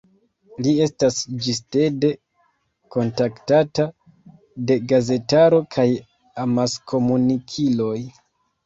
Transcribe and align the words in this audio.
Li 0.67 0.71
estas 0.85 1.17
ĝistede 1.47 2.09
kontaktata 2.97 3.87
de 4.71 4.81
gazetaro 4.95 5.63
kaj 5.79 5.89
amaskomunikiloj. 6.47 7.99